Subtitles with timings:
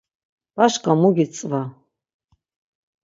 [0.55, 1.61] Başǩa mu gitzva?